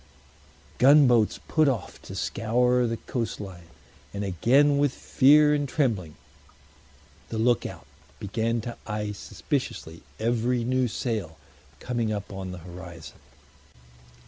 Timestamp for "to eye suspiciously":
8.61-10.01